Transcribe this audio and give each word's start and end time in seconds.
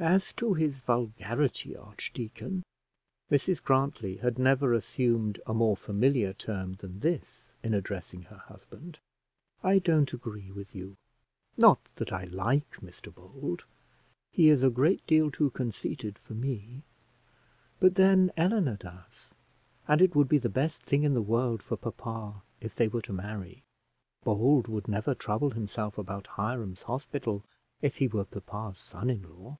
"As 0.00 0.32
to 0.34 0.54
his 0.54 0.78
vulgarity, 0.78 1.74
archdeacon" 1.76 2.62
(Mrs 3.32 3.60
Grantly 3.60 4.18
had 4.18 4.38
never 4.38 4.72
assumed 4.72 5.40
a 5.44 5.52
more 5.52 5.76
familiar 5.76 6.32
term 6.32 6.74
than 6.74 7.00
this 7.00 7.50
in 7.64 7.74
addressing 7.74 8.22
her 8.22 8.36
husband), 8.36 9.00
"I 9.60 9.80
don't 9.80 10.12
agree 10.12 10.52
with 10.52 10.72
you. 10.72 10.94
Not 11.56 11.80
that 11.96 12.12
I 12.12 12.26
like 12.26 12.74
Mr 12.76 13.12
Bold; 13.12 13.64
he 14.30 14.48
is 14.50 14.62
a 14.62 14.70
great 14.70 15.04
deal 15.08 15.32
too 15.32 15.50
conceited 15.50 16.16
for 16.20 16.34
me; 16.34 16.84
but 17.80 17.96
then 17.96 18.30
Eleanor 18.36 18.76
does, 18.76 19.34
and 19.88 20.00
it 20.00 20.14
would 20.14 20.28
be 20.28 20.38
the 20.38 20.48
best 20.48 20.80
thing 20.80 21.02
in 21.02 21.14
the 21.14 21.20
world 21.20 21.60
for 21.60 21.76
papa 21.76 22.40
if 22.60 22.76
they 22.76 22.86
were 22.86 23.02
to 23.02 23.12
marry. 23.12 23.64
Bold 24.22 24.68
would 24.68 24.86
never 24.86 25.12
trouble 25.16 25.50
himself 25.50 25.98
about 25.98 26.28
Hiram's 26.36 26.82
Hospital 26.82 27.42
if 27.82 27.96
he 27.96 28.06
were 28.06 28.24
papa's 28.24 28.78
son 28.78 29.10
in 29.10 29.22
law." 29.28 29.58